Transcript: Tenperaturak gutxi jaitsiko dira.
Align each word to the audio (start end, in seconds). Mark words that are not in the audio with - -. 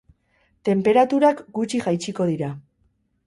Tenperaturak 0.69 1.43
gutxi 1.59 1.81
jaitsiko 1.85 2.27
dira. 2.33 2.51